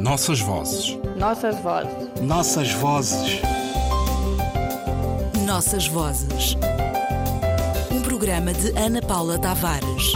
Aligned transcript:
Nossas 0.00 0.40
vozes. 0.40 0.98
Nossas 1.18 1.60
vozes. 1.60 2.22
Nossas 2.22 2.72
vozes. 2.72 3.42
Nossas 5.44 5.86
vozes. 5.88 6.56
Um 7.92 8.00
programa 8.00 8.54
de 8.54 8.70
Ana 8.78 9.02
Paula 9.02 9.38
Tavares. 9.38 10.14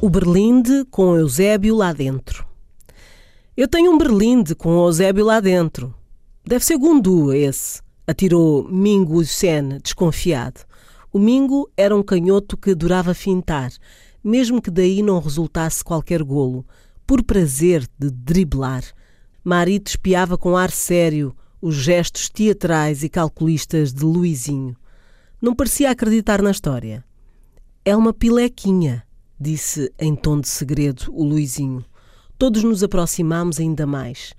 O 0.00 0.10
Berlinde 0.10 0.84
com 0.90 1.14
Eusébio 1.14 1.76
lá 1.76 1.92
dentro. 1.92 2.44
Eu 3.56 3.68
tenho 3.68 3.92
um 3.92 3.98
Berlinde 3.98 4.56
com 4.56 4.84
Eusébio 4.84 5.24
lá 5.24 5.38
dentro. 5.38 5.94
Deve 6.44 6.64
ser 6.64 6.76
Gundu 6.76 7.32
esse, 7.32 7.80
atirou 8.08 8.68
Mingo 8.68 9.24
Sen, 9.24 9.78
desconfiado. 9.80 10.62
O 11.12 11.20
Mingo 11.20 11.70
era 11.76 11.94
um 11.94 12.02
canhoto 12.02 12.56
que 12.56 12.72
adorava 12.72 13.14
fintar, 13.14 13.70
mesmo 14.22 14.60
que 14.60 14.70
daí 14.70 15.00
não 15.00 15.20
resultasse 15.20 15.84
qualquer 15.84 16.24
golo, 16.24 16.66
por 17.08 17.24
prazer 17.24 17.88
de 17.98 18.10
driblar. 18.10 18.84
Marito 19.42 19.88
espiava 19.88 20.36
com 20.36 20.58
ar 20.58 20.70
sério 20.70 21.34
os 21.58 21.74
gestos 21.74 22.28
teatrais 22.28 23.02
e 23.02 23.08
calculistas 23.08 23.94
de 23.94 24.04
Luizinho. 24.04 24.76
Não 25.40 25.54
parecia 25.54 25.90
acreditar 25.90 26.42
na 26.42 26.50
história. 26.50 27.02
É 27.82 27.96
uma 27.96 28.12
pilequinha, 28.12 29.02
disse 29.40 29.90
em 29.98 30.14
tom 30.14 30.38
de 30.38 30.48
segredo 30.48 31.04
o 31.08 31.24
Luizinho. 31.24 31.82
Todos 32.36 32.62
nos 32.62 32.84
aproximámos 32.84 33.58
ainda 33.58 33.86
mais. 33.86 34.34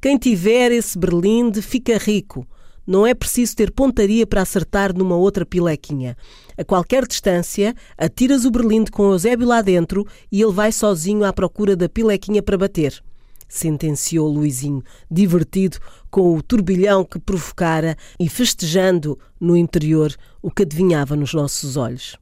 Quem 0.00 0.16
tiver 0.16 0.70
esse 0.70 0.96
berlinde 0.96 1.60
fica 1.60 1.98
rico. 1.98 2.46
Não 2.86 3.06
é 3.06 3.14
preciso 3.14 3.54
ter 3.54 3.70
pontaria 3.70 4.26
para 4.26 4.42
acertar 4.42 4.96
numa 4.96 5.16
outra 5.16 5.46
pilequinha. 5.46 6.16
A 6.58 6.64
qualquer 6.64 7.06
distância, 7.06 7.74
atiras 7.96 8.44
o 8.44 8.50
berlinde 8.50 8.90
com 8.90 9.04
o 9.04 9.12
Eusébio 9.12 9.46
lá 9.46 9.62
dentro 9.62 10.06
e 10.30 10.42
ele 10.42 10.52
vai 10.52 10.72
sozinho 10.72 11.24
à 11.24 11.32
procura 11.32 11.76
da 11.76 11.88
pilequinha 11.88 12.42
para 12.42 12.58
bater. 12.58 13.02
Sentenciou 13.48 14.28
Luizinho, 14.28 14.82
divertido 15.10 15.78
com 16.10 16.36
o 16.36 16.42
turbilhão 16.42 17.04
que 17.04 17.18
provocara 17.18 17.96
e 18.18 18.28
festejando 18.28 19.18
no 19.38 19.56
interior 19.56 20.14
o 20.40 20.50
que 20.50 20.62
adivinhava 20.62 21.14
nos 21.14 21.34
nossos 21.34 21.76
olhos. 21.76 22.16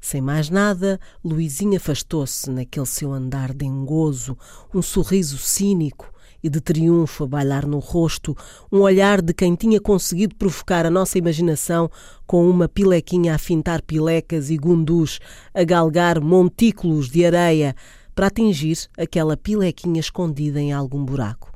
Sem 0.00 0.20
mais 0.20 0.50
nada, 0.50 1.00
Luizinho 1.24 1.78
afastou-se 1.78 2.50
naquele 2.50 2.84
seu 2.84 3.12
andar 3.12 3.54
dengoso, 3.54 4.36
um 4.74 4.82
sorriso 4.82 5.38
cínico 5.38 6.13
e 6.44 6.50
de 6.50 6.60
triunfo 6.60 7.24
a 7.24 7.26
bailar 7.26 7.66
no 7.66 7.78
rosto, 7.78 8.36
um 8.70 8.80
olhar 8.80 9.22
de 9.22 9.32
quem 9.32 9.54
tinha 9.54 9.80
conseguido 9.80 10.34
provocar 10.34 10.84
a 10.84 10.90
nossa 10.90 11.16
imaginação 11.16 11.90
com 12.26 12.46
uma 12.50 12.68
pilequinha 12.68 13.34
a 13.34 13.38
fintar 13.38 13.80
pilecas 13.80 14.50
e 14.50 14.58
gundus, 14.58 15.20
a 15.54 15.64
galgar 15.64 16.20
montículos 16.20 17.08
de 17.08 17.24
areia 17.24 17.74
para 18.14 18.26
atingir 18.26 18.76
aquela 18.98 19.38
pilequinha 19.38 19.98
escondida 19.98 20.60
em 20.60 20.70
algum 20.70 21.02
buraco. 21.02 21.50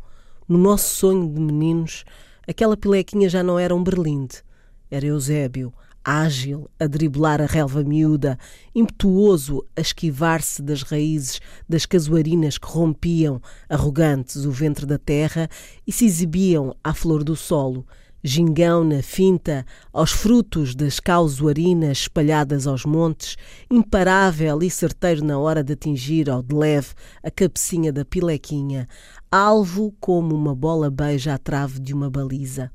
No 0.48 0.56
nosso 0.56 0.96
sonho 0.96 1.30
de 1.30 1.38
meninos, 1.38 2.04
aquela 2.48 2.74
pilequinha 2.74 3.28
já 3.28 3.42
não 3.42 3.58
era 3.58 3.74
um 3.74 3.84
berlinde, 3.84 4.42
era 4.90 5.04
Eusébio, 5.04 5.70
ágil 6.08 6.70
a 6.80 6.86
driblar 6.86 7.42
a 7.42 7.44
relva 7.44 7.84
miúda, 7.84 8.38
impetuoso 8.74 9.62
a 9.76 9.80
esquivar-se 9.82 10.62
das 10.62 10.82
raízes 10.82 11.38
das 11.68 11.84
casuarinas 11.84 12.56
que 12.56 12.66
rompiam, 12.66 13.42
arrogantes, 13.68 14.46
o 14.46 14.50
ventre 14.50 14.86
da 14.86 14.96
terra 14.96 15.50
e 15.86 15.92
se 15.92 16.06
exibiam 16.06 16.74
à 16.82 16.94
flor 16.94 17.22
do 17.22 17.36
solo, 17.36 17.86
gingão 18.24 18.84
na 18.84 19.02
finta, 19.02 19.66
aos 19.92 20.10
frutos 20.10 20.74
das 20.74 20.98
causuarinas 20.98 21.98
espalhadas 21.98 22.66
aos 22.66 22.86
montes, 22.86 23.36
imparável 23.70 24.62
e 24.62 24.70
certeiro 24.70 25.22
na 25.22 25.38
hora 25.38 25.62
de 25.62 25.74
atingir 25.74 26.30
ao 26.30 26.42
de 26.42 26.54
leve 26.54 26.94
a 27.22 27.30
cabecinha 27.30 27.92
da 27.92 28.06
pilequinha, 28.06 28.88
alvo 29.30 29.94
como 30.00 30.34
uma 30.34 30.54
bola 30.54 30.90
beija 30.90 31.34
a 31.34 31.38
trave 31.38 31.78
de 31.78 31.92
uma 31.92 32.08
baliza. 32.08 32.72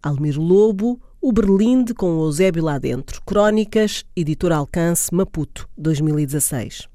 Almiro 0.00 0.40
Lobo, 0.40 1.00
o 1.20 1.32
Berlinde 1.32 1.94
com 1.94 2.20
Eusébio 2.20 2.62
lá 2.64 2.78
dentro. 2.78 3.22
Crónicas, 3.24 4.04
Editora 4.14 4.56
Alcance, 4.56 5.12
Maputo, 5.14 5.68
2016. 5.76 6.88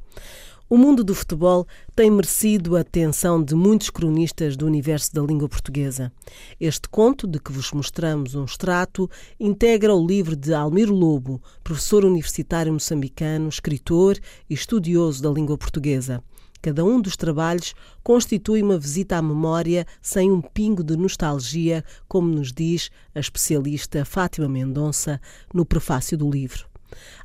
O 0.69 0.77
mundo 0.77 1.03
do 1.03 1.13
futebol 1.13 1.67
tem 1.93 2.09
merecido 2.09 2.77
a 2.77 2.79
atenção 2.79 3.43
de 3.43 3.53
muitos 3.53 3.89
cronistas 3.89 4.55
do 4.55 4.65
universo 4.65 5.13
da 5.13 5.21
língua 5.21 5.49
portuguesa. 5.49 6.13
Este 6.59 6.87
conto, 6.87 7.27
de 7.27 7.39
que 7.39 7.51
vos 7.51 7.73
mostramos 7.73 8.35
um 8.35 8.45
extrato, 8.45 9.09
integra 9.37 9.93
o 9.93 10.07
livro 10.07 10.33
de 10.33 10.53
Almiro 10.53 10.95
Lobo, 10.95 11.41
professor 11.61 12.05
universitário 12.05 12.71
moçambicano, 12.71 13.49
escritor 13.49 14.17
e 14.49 14.53
estudioso 14.53 15.21
da 15.21 15.29
língua 15.29 15.57
portuguesa. 15.57 16.23
Cada 16.61 16.85
um 16.85 17.01
dos 17.01 17.17
trabalhos 17.17 17.73
constitui 18.03 18.61
uma 18.61 18.77
visita 18.77 19.17
à 19.17 19.21
memória 19.21 19.85
sem 20.01 20.31
um 20.31 20.41
pingo 20.41 20.83
de 20.83 20.95
nostalgia, 20.95 21.83
como 22.07 22.29
nos 22.29 22.53
diz 22.53 22.91
a 23.15 23.19
especialista 23.19 24.05
Fátima 24.05 24.47
Mendonça 24.47 25.19
no 25.51 25.65
prefácio 25.65 26.15
do 26.15 26.29
livro. 26.29 26.69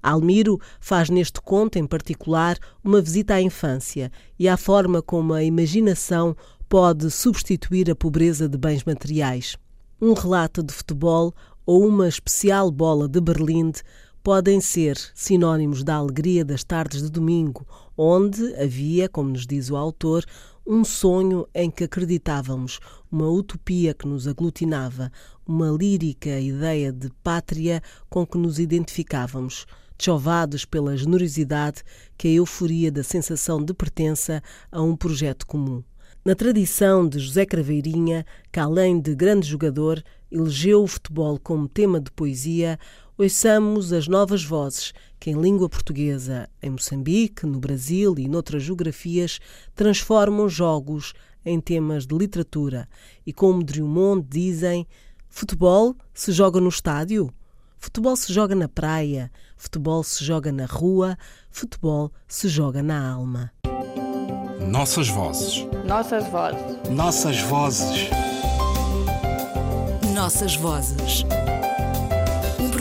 Almiro 0.03 0.59
faz 0.81 1.11
neste 1.11 1.41
conto, 1.41 1.77
em 1.77 1.87
particular, 1.87 2.57
uma 2.83 3.03
visita 3.03 3.35
à 3.35 3.43
infância 3.43 4.11
e 4.39 4.49
à 4.49 4.57
forma 4.57 5.03
como 5.03 5.35
a 5.35 5.43
imaginação 5.43 6.35
pode 6.69 7.11
substituir 7.11 7.91
a 7.91 7.95
pobreza 7.95 8.49
de 8.49 8.57
bens 8.57 8.85
materiais. 8.85 9.57
Um 10.01 10.15
relato 10.15 10.63
de 10.63 10.73
futebol 10.73 11.35
ou 11.67 11.87
uma 11.87 12.09
especial 12.09 12.71
bola 12.71 13.09
de 13.09 13.21
Berlinde 13.21 13.83
podem 14.27 14.61
ser 14.61 14.99
sinónimos 15.15 15.85
da 15.85 15.95
alegria 15.95 16.45
das 16.45 16.65
tardes 16.65 17.01
de 17.01 17.09
domingo, 17.09 17.65
onde 17.97 18.57
havia, 18.57 19.09
como 19.09 19.31
nos 19.31 19.47
diz 19.47 19.71
o 19.71 19.77
autor, 19.77 20.25
um 20.67 20.83
sonho 20.83 21.47
em 21.55 21.71
que 21.71 21.85
acreditávamos, 21.85 22.81
uma 23.09 23.29
utopia 23.29 23.95
que 23.95 24.09
nos 24.09 24.27
aglutinava, 24.27 25.13
uma 25.47 25.71
lírica 25.71 26.41
ideia 26.41 26.93
de 26.93 27.09
pátria 27.23 27.81
com 28.11 28.27
que 28.27 28.37
nos 28.37 28.59
identificávamos, 28.59 29.65
chovados 29.97 30.65
pela 30.65 30.97
generosidade 30.97 31.85
que 32.19 32.27
a 32.27 32.33
euforia 32.33 32.91
da 32.91 33.05
sensação 33.05 33.65
de 33.65 33.73
pertença 33.73 34.43
a 34.73 34.83
um 34.83 34.97
projeto 34.97 35.47
comum. 35.47 35.85
Na 36.25 36.35
tradição 36.35 37.09
de 37.09 37.21
José 37.21 37.47
Craveirinha, 37.47 38.27
que 38.51 38.59
além 38.59 39.01
de 39.01 39.15
grande 39.15 39.47
jogador, 39.47 40.03
elegeu 40.29 40.83
o 40.83 40.87
futebol 40.89 41.39
como 41.39 41.69
tema 41.69 42.01
de 42.01 42.11
poesia, 42.11 42.77
ouçamos 43.19 43.93
as 43.93 44.07
novas 44.07 44.45
vozes 44.45 44.93
que, 45.19 45.31
em 45.31 45.41
língua 45.41 45.69
portuguesa, 45.69 46.49
em 46.63 46.71
Moçambique, 46.71 47.47
no 47.47 47.59
Brasil 47.59 48.15
e 48.19 48.29
noutras 48.29 48.63
geografias, 48.63 49.41
transformam 49.75 50.49
jogos 50.49 51.15
em 51.45 51.61
temas 51.61 52.07
de 52.07 52.15
literatura 52.15 52.89
e, 53.25 53.33
como 53.33 53.63
Drummond 53.63 54.27
dizem, 54.29 54.87
futebol 55.29 55.97
se 56.13 56.33
joga 56.33 56.61
no 56.61 56.69
estádio, 56.69 57.33
futebol 57.79 58.17
se 58.17 58.33
joga 58.33 58.55
na 58.55 58.69
praia, 58.69 59.31
futebol 59.57 60.03
se 60.03 60.25
joga 60.25 60.53
na 60.53 60.67
rua, 60.67 61.17
futebol 61.51 62.13
se 62.29 62.49
joga 62.49 62.83
na 62.83 63.11
alma. 63.11 63.53
Nossas 64.61 65.09
vozes. 65.09 65.65
Nossas 65.87 66.27
vozes. 66.29 66.91
Nossas 66.91 67.41
vozes. 67.41 68.11
Nossas 70.13 70.57
vozes. 70.57 71.25